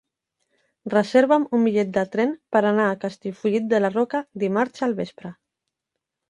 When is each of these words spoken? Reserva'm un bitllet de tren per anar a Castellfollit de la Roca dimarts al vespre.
Reserva'm 0.93 1.43
un 1.57 1.67
bitllet 1.69 1.91
de 1.97 2.03
tren 2.15 2.33
per 2.55 2.63
anar 2.69 2.87
a 2.93 2.97
Castellfollit 3.05 3.69
de 3.75 3.83
la 3.83 3.93
Roca 3.97 4.23
dimarts 4.45 4.87
al 4.89 4.97
vespre. 5.03 5.33